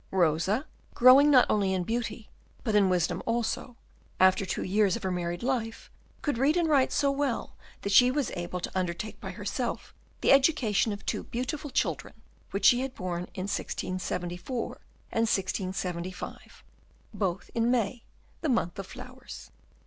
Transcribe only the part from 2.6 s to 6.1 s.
but in wisdom also, after two years of her married life,